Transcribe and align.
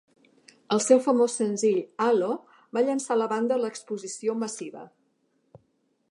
El 0.75 0.79
seu 0.83 1.01
famós 1.07 1.33
senzill, 1.41 1.81
"Halo", 2.05 2.29
va 2.77 2.83
llençar 2.87 3.17
la 3.19 3.27
banda 3.33 3.57
a 3.57 3.63
l'exposició 3.65 4.35
massiva. 4.45 4.83